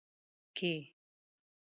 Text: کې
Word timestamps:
کې 0.55 0.71